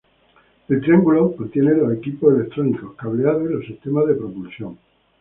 [0.67, 4.79] El triángulo contiene los equipos electrónicos, cableado y los sistemas de propulsión.